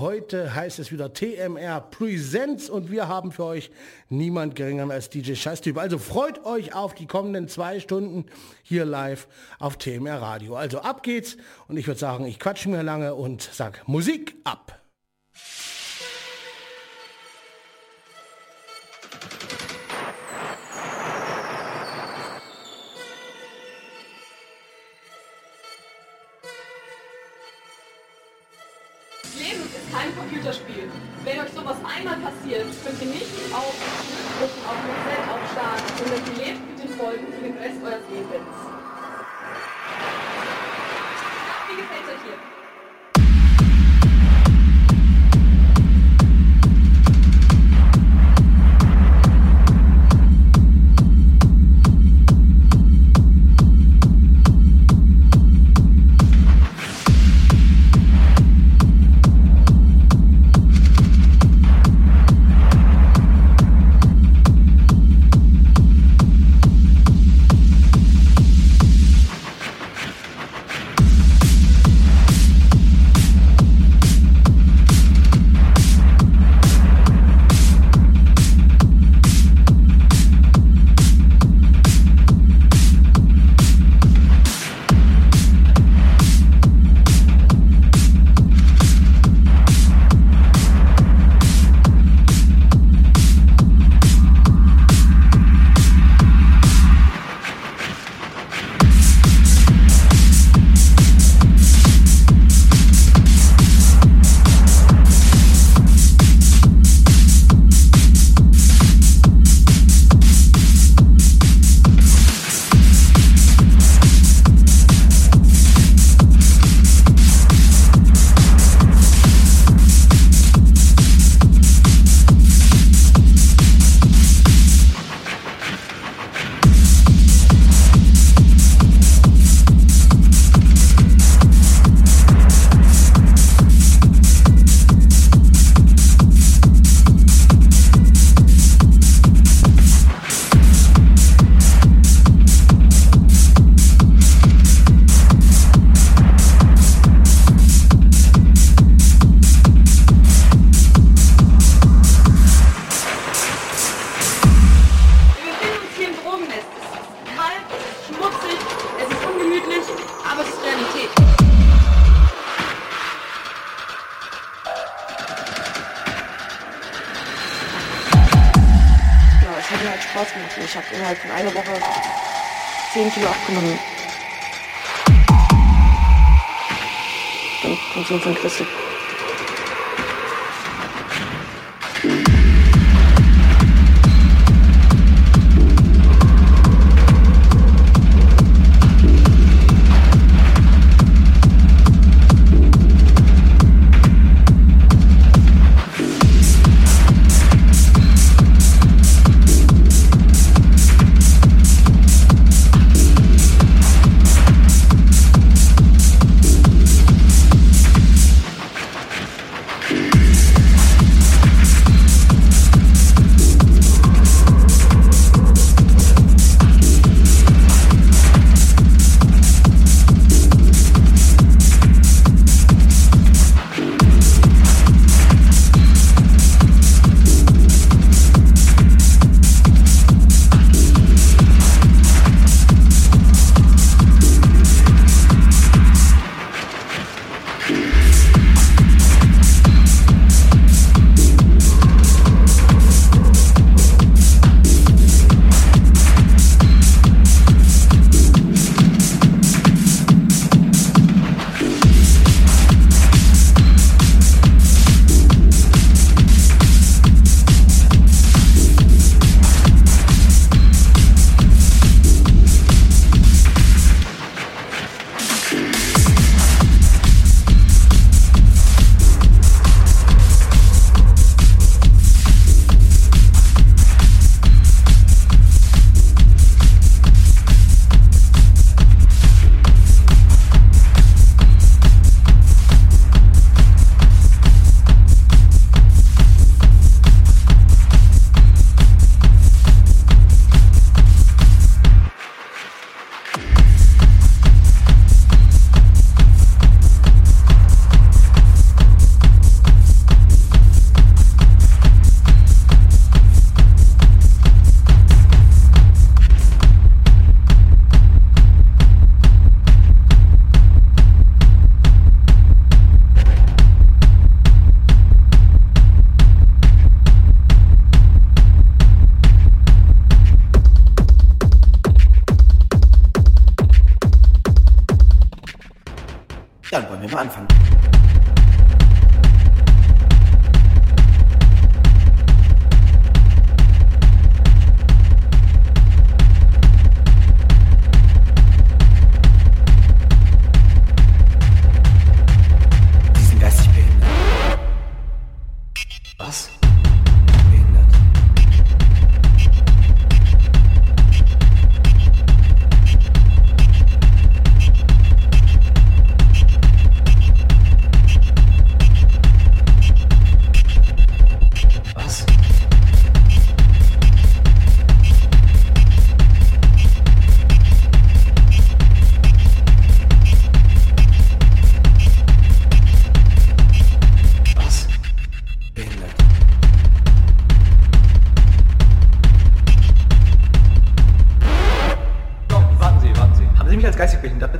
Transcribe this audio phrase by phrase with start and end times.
[0.00, 3.70] Heute heißt es wieder TMR Presents und wir haben für euch
[4.08, 5.78] niemand geringer als DJ Scheißtyp.
[5.78, 8.26] Also freut euch auf die kommenden zwei Stunden
[8.64, 9.28] hier live
[9.60, 10.56] auf TMR Radio.
[10.56, 11.36] Also ab geht's
[11.68, 14.82] und ich würde sagen, ich quatsche mir lange und sag Musik ab.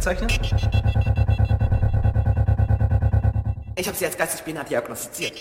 [0.04, 0.38] Bezeichnet?
[3.76, 5.33] Ich habe sie als geistig behindert diagnostiziert.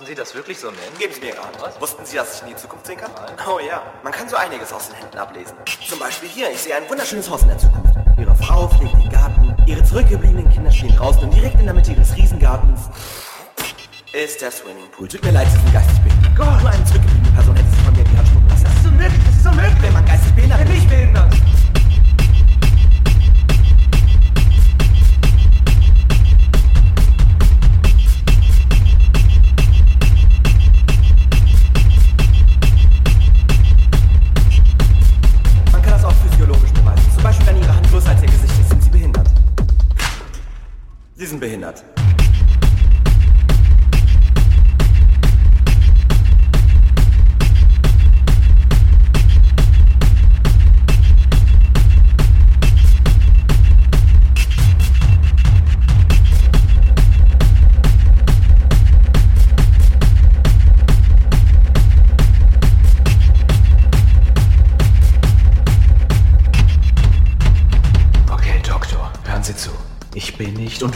[0.00, 0.98] Müssen Sie das wirklich so nennen?
[0.98, 1.56] Geben Sie mir Hand.
[1.60, 1.78] Was?
[1.80, 3.10] Wussten Sie, dass ich in die Zukunft sehen kann?
[3.46, 5.54] Oh ja, man kann so einiges aus den Händen ablesen.
[5.86, 7.94] Zum Beispiel hier, ich sehe ein wunderschönes Haus in der Zukunft.
[8.18, 11.92] Ihre Frau pflegt den Garten, ihre zurückgebliebenen Kinder spielen draußen und direkt in der Mitte
[11.92, 12.88] ihres Riesengartens
[14.12, 15.06] ist der Swimmingpool.
[15.06, 16.36] Tut mir leid, Sie sind geistig behindert.
[16.36, 16.60] Gott.
[16.62, 18.64] Nur eine zurückgebliebene Person hätte sich von mir in die Hand spucken lassen.
[18.64, 19.82] Das ist unmöglich, das ist unmöglich.
[19.82, 20.80] Wenn man geistig behindert Ich bin ist.
[20.80, 21.34] nicht behindert.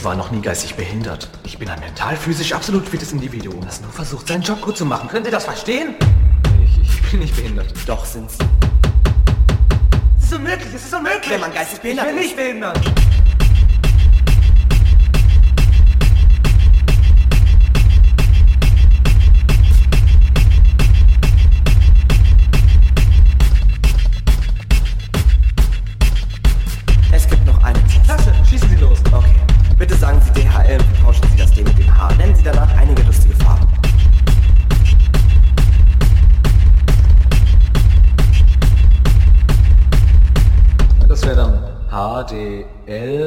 [0.05, 1.31] Bin war noch nie geistig behindert.
[1.45, 5.09] Ich bin ein mental-physisch absolut fittes Individuum, das nur versucht, seinen Job gut zu machen.
[5.09, 5.95] Können Sie das verstehen?
[6.62, 7.73] Ich, ich bin nicht behindert.
[7.87, 8.39] Doch sind Sie.
[10.19, 11.31] Es ist unmöglich, es ist unmöglich.
[11.31, 12.23] Wenn man geistig ich behindert bin ist.
[12.23, 13.04] nicht behindert.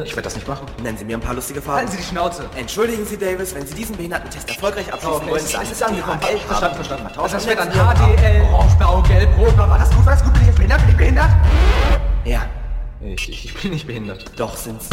[0.08, 0.66] Ich werde das nicht machen.
[0.82, 1.80] Nennen Sie mir ein paar lustige Farben.
[1.80, 2.46] Halten Sie die Schnauze.
[2.56, 5.78] Entschuldigen Sie, Davis, wenn Sie diesen Behindertentest erfolgreich abschließen Okay, wollen, es dann ist, es
[5.78, 6.20] ist angekommen.
[6.22, 7.04] Verstanden, verstanden.
[7.08, 9.68] Vertauschen Das wäre dann HDL, Orange, Blau, Gelb, Rot, Blau.
[9.70, 10.06] War das gut?
[10.06, 10.32] War das gut?
[10.34, 10.80] Bin ich jetzt behindert?
[10.82, 11.30] Bin ich behindert?
[12.24, 12.46] Ja,
[13.02, 14.32] Ich, ich, ich bin nicht behindert.
[14.40, 14.90] doch sind Sie.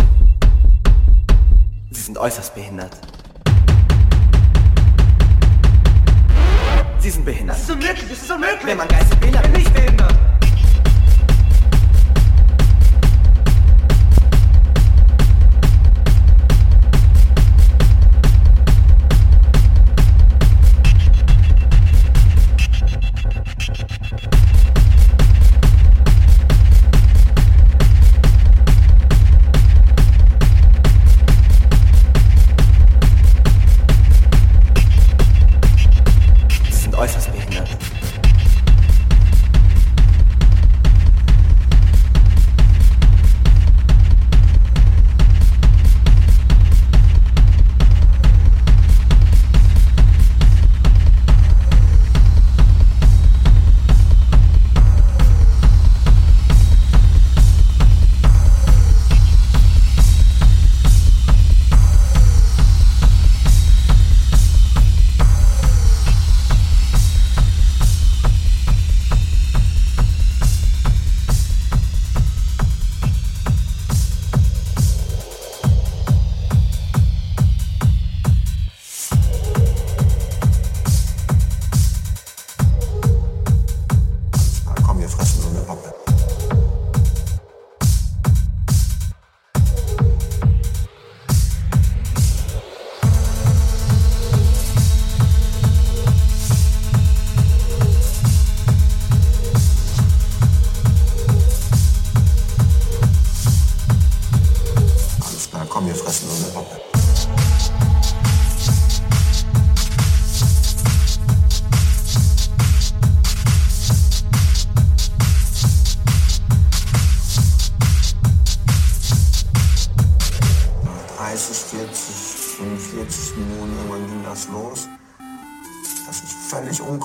[1.93, 2.97] Sie sind äußerst behindert.
[6.99, 7.57] Sie sind behindert.
[7.57, 8.65] ist unmöglich, das ist unmöglich.
[8.67, 9.57] Wenn man geistig behindert ist.
[9.59, 9.95] nicht behindert.
[9.95, 10.24] Sie sind äußerst behindert.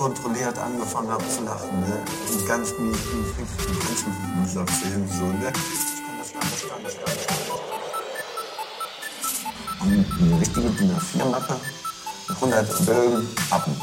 [0.10, 1.80] Unkontrolliert angefangen habe zu lachen.
[1.82, 2.02] Ne?
[2.32, 2.98] Und ganz mies,
[3.86, 4.06] ganz
[4.42, 5.54] mieser Film so, ne?
[5.54, 7.60] Ich kann das gar nicht, gar.
[9.82, 11.60] Und eine richtige DIN A4-Mappe
[12.28, 13.82] mit 100 Bögen Pappen.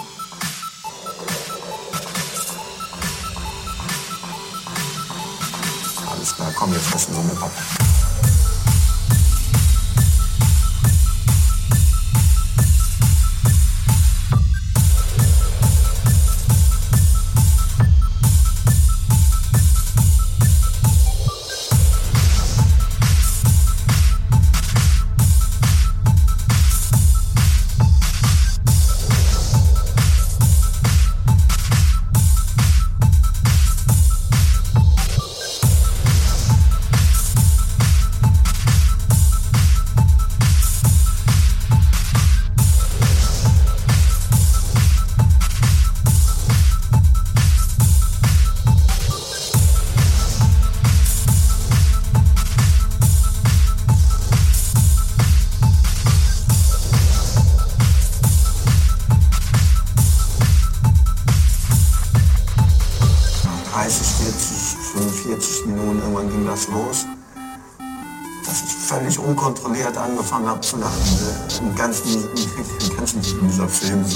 [6.11, 7.86] Alles klar, komm, wir fressen so eine Pappe.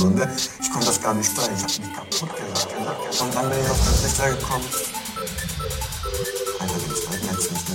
[0.06, 0.28] Ne?
[0.60, 2.68] Ich konnte das gar nicht steuern, ich habe mich kaputt gelacht.
[3.20, 4.64] Und dann bin ich auf den Trichter gekommen.
[6.60, 7.66] Alter, den zweiten hättest du nicht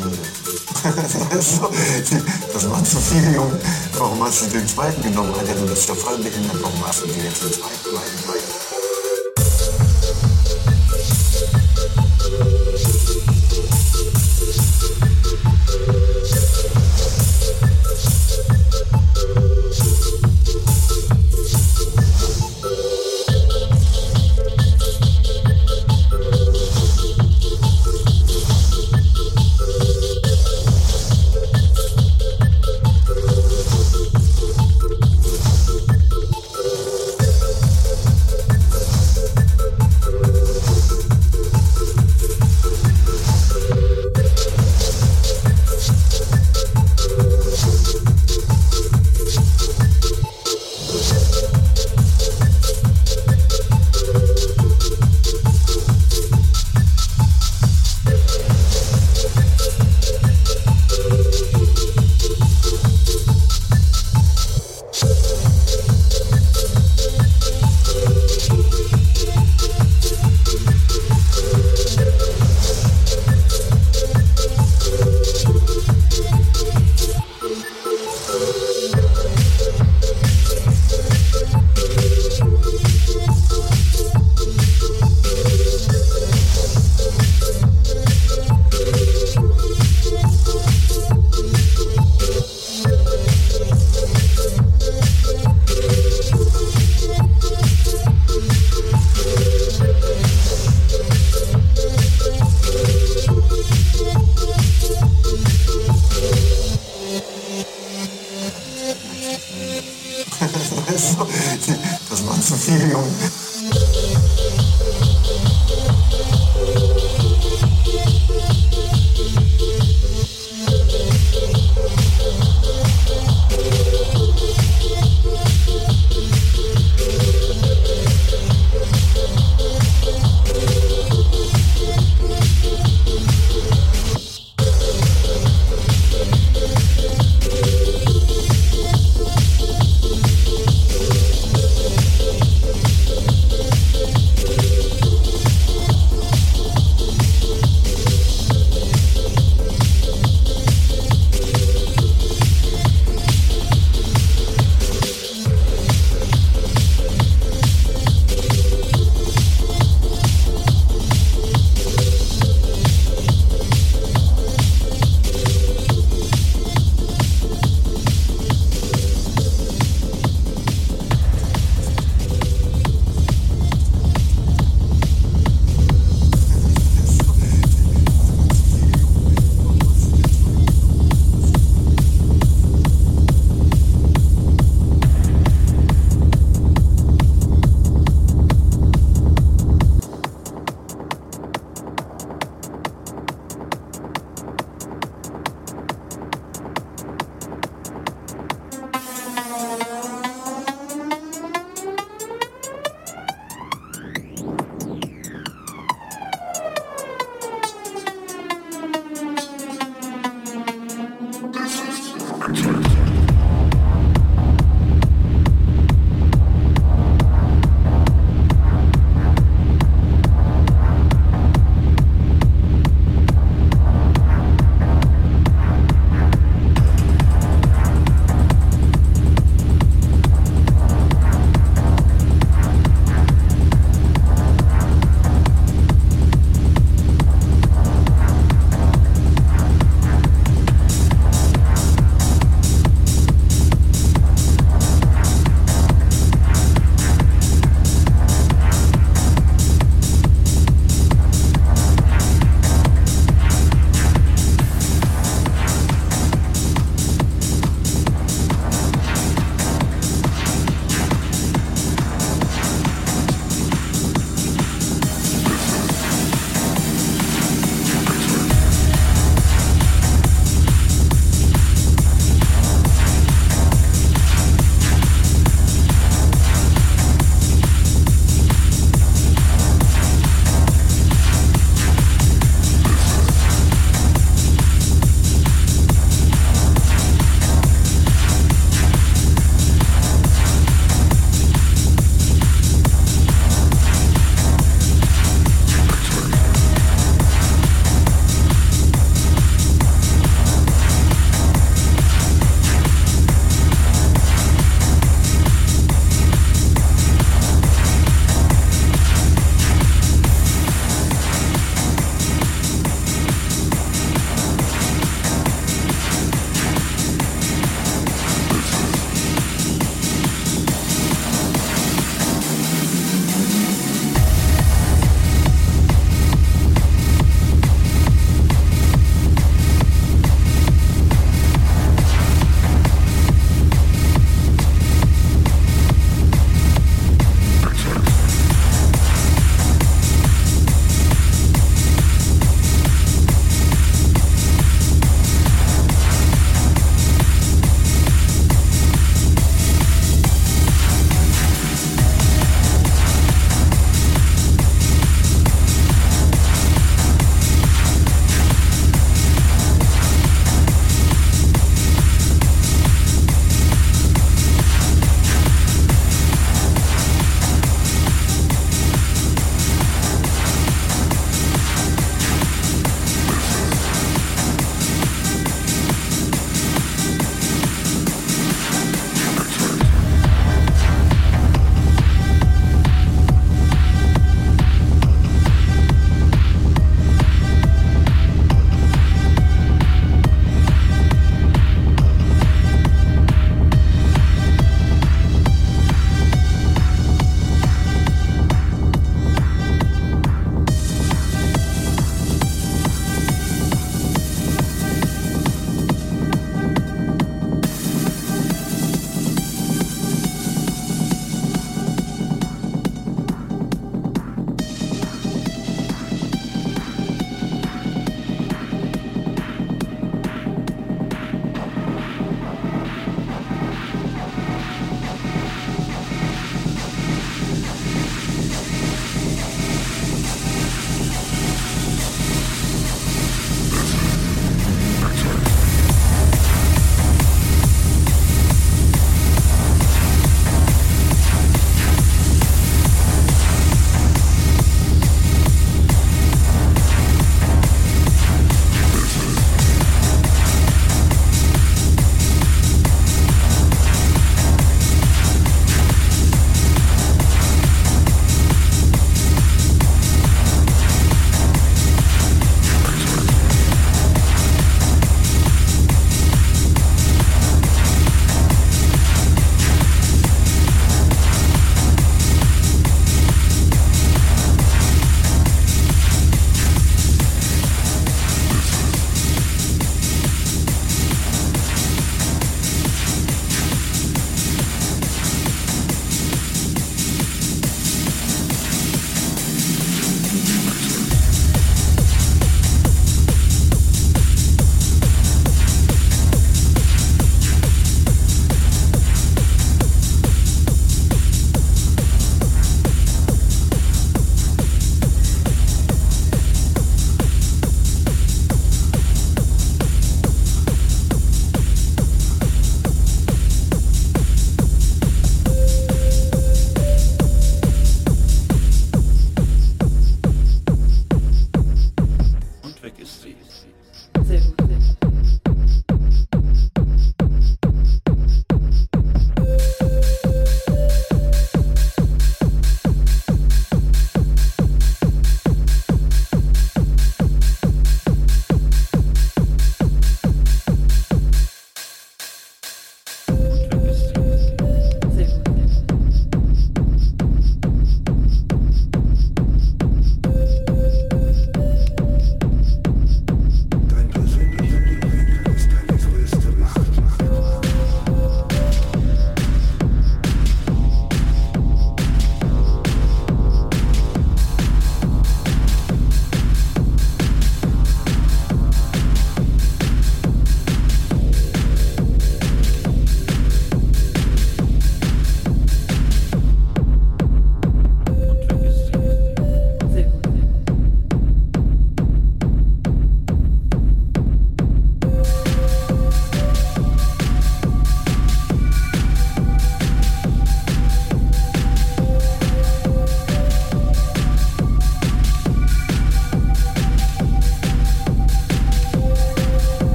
[1.42, 1.70] so,
[2.54, 3.60] Das war zu viel, Junge.
[3.98, 5.34] Warum hast du den zweiten genommen?
[5.38, 6.62] Alter, du bist ja voll behindert.
[6.62, 8.55] Warum hast du dir jetzt den zweiten genommen?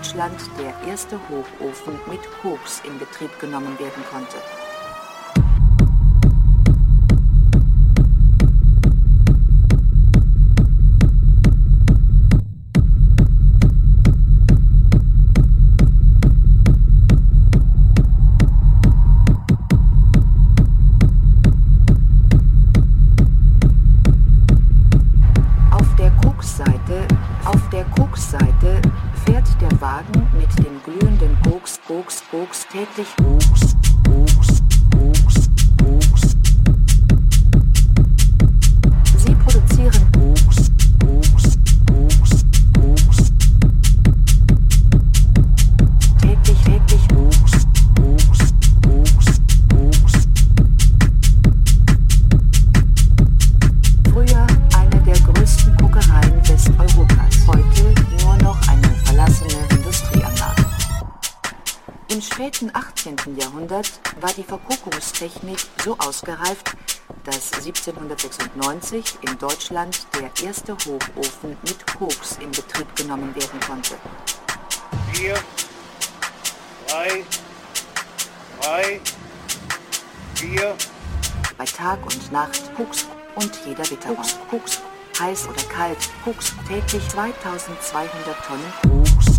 [0.00, 4.38] Deutschland der erste Hochofen mit Koks in Betrieb genommen werden konnte.
[64.40, 66.74] Die Verkokungstechnik so ausgereift,
[67.24, 73.96] dass 1796 in Deutschland der erste Hochofen mit Koks in Betrieb genommen werden konnte.
[75.12, 75.34] Vier,
[76.86, 77.24] drei,
[78.62, 79.00] drei,
[80.36, 80.74] vier.
[81.58, 84.16] Bei Tag und Nacht Koks und jeder Witterung.
[84.16, 84.80] Koks, Koks,
[85.20, 88.72] heiß oder kalt, Koks täglich 2200 Tonnen
[89.04, 89.29] Koks.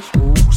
[0.00, 0.47] sich.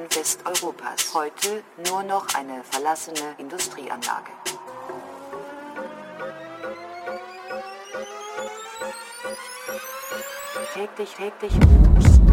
[0.00, 4.30] Teilen Westeuropas heute nur noch eine verlassene Industrieanlage.
[10.74, 12.29] Täglich, täglich.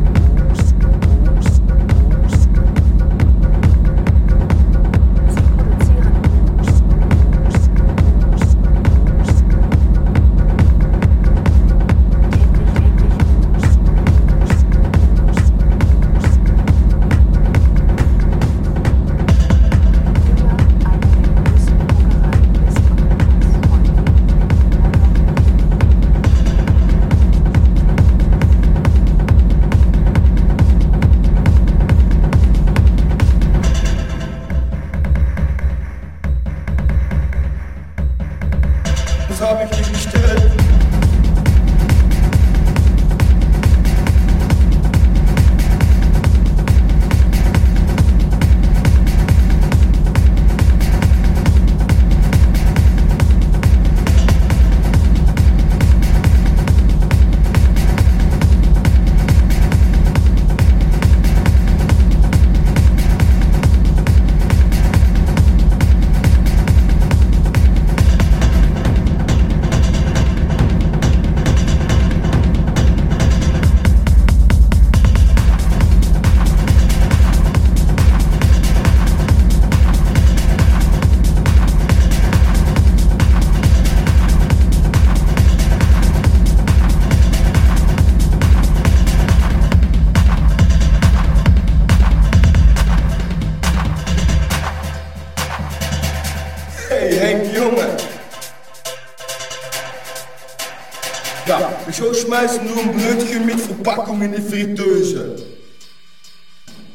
[102.28, 105.34] smijten door een met verpakking in de friteuze.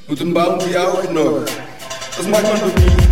[0.07, 1.45] Moet een bouw voor jou genoeg.
[2.17, 3.12] Dat maakt me nog niet.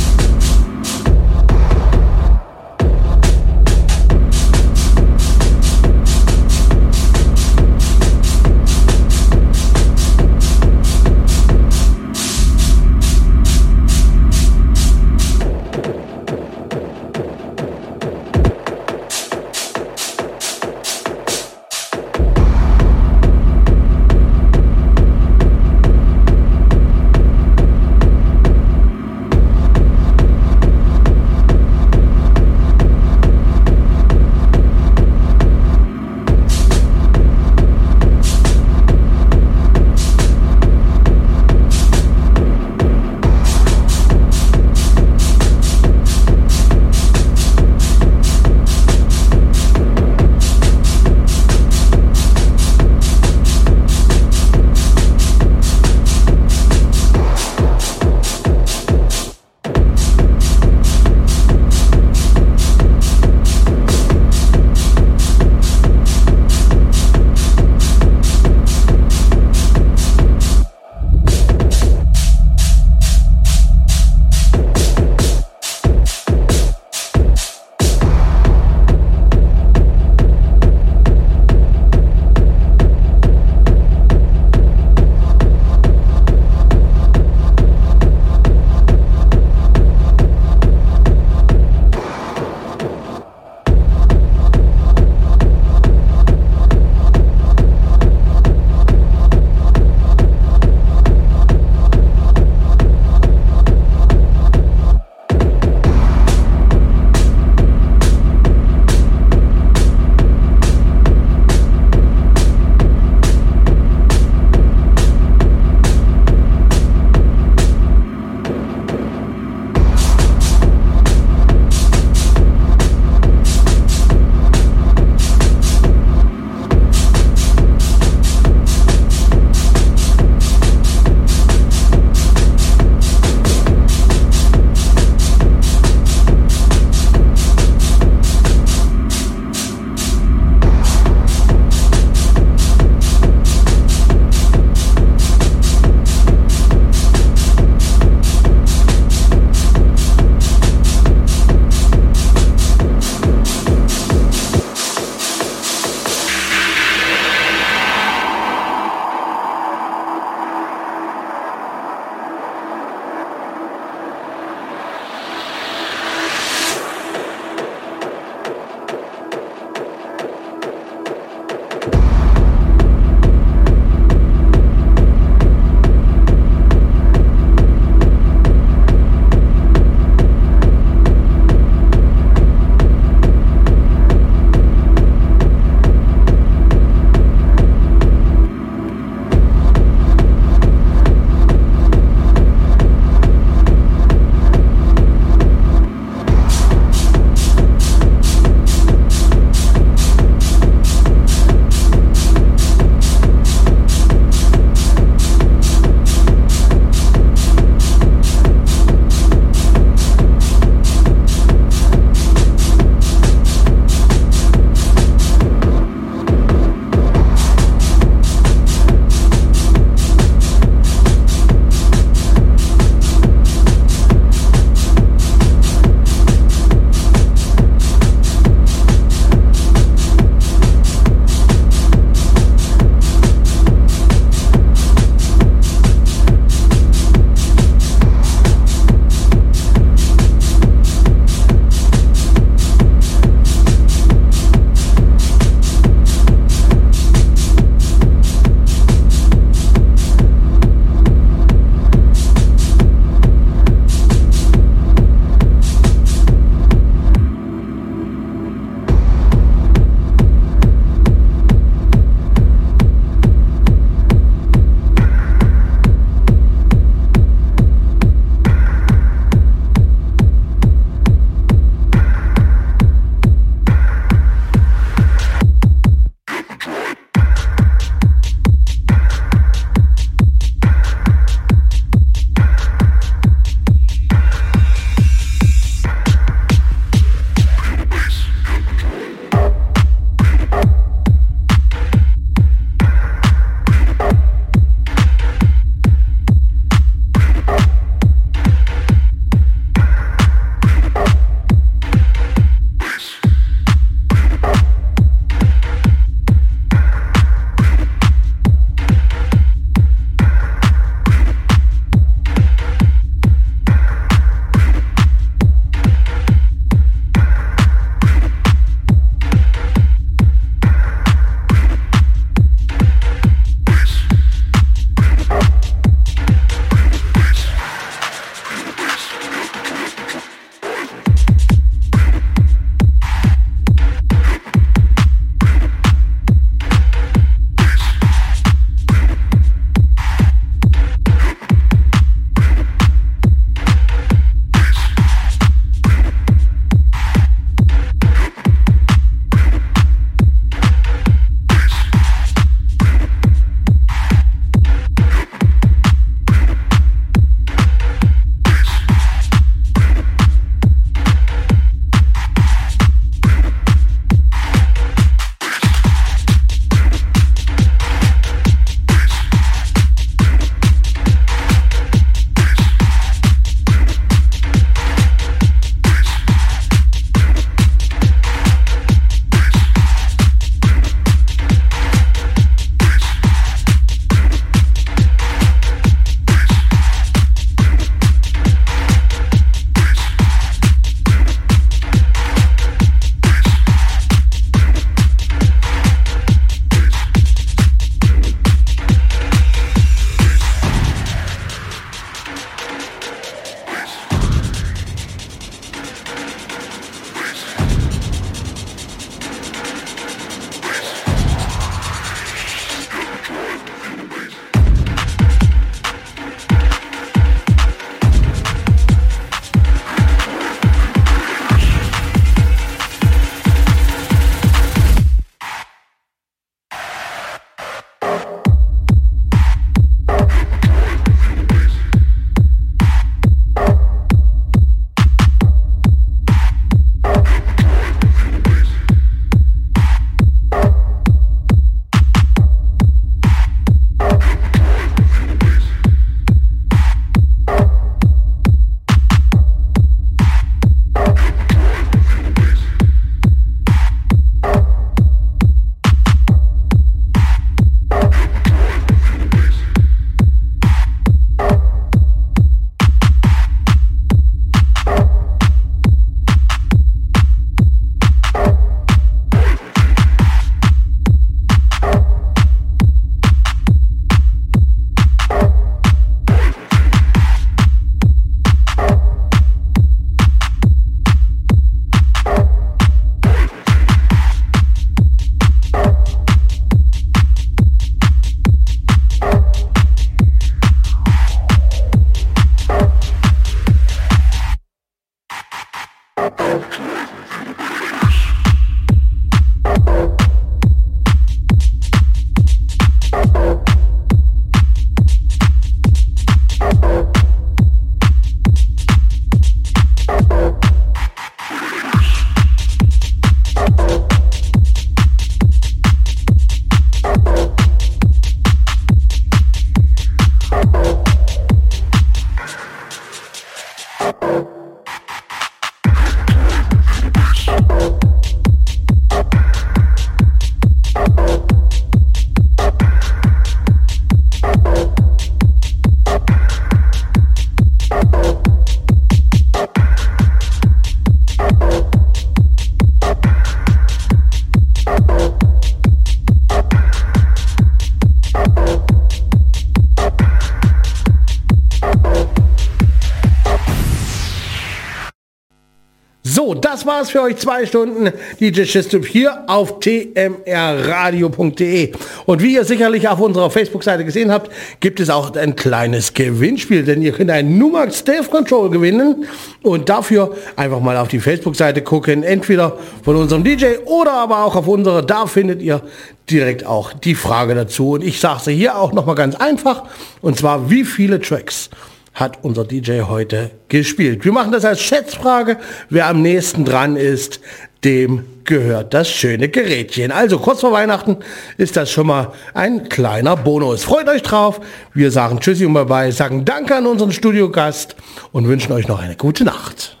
[557.01, 557.37] war's für euch.
[557.37, 561.93] Zwei Stunden DJ Schistup hier auf tmrradio.de.
[562.27, 564.51] Und wie ihr sicherlich auf unserer Facebook-Seite gesehen habt,
[564.81, 569.25] gibt es auch ein kleines Gewinnspiel, denn ihr könnt einen Numax Stave Control gewinnen
[569.63, 574.55] und dafür einfach mal auf die Facebook-Seite gucken, entweder von unserem DJ oder aber auch
[574.55, 575.03] auf unsere.
[575.03, 575.81] Da findet ihr
[576.29, 577.93] direkt auch die Frage dazu.
[577.93, 579.85] Und ich sage sie hier auch nochmal ganz einfach,
[580.21, 581.71] und zwar wie viele Tracks
[582.13, 584.25] hat unser DJ heute gespielt.
[584.25, 585.57] Wir machen das als Schätzfrage.
[585.89, 587.39] Wer am nächsten dran ist,
[587.83, 590.11] dem gehört das schöne Gerätchen.
[590.11, 591.17] Also kurz vor Weihnachten
[591.57, 593.83] ist das schon mal ein kleiner Bonus.
[593.83, 594.59] Freut euch drauf.
[594.93, 597.95] Wir sagen Tschüssi und Bye-bye, sagen Danke an unseren Studiogast
[598.31, 600.00] und wünschen euch noch eine gute Nacht.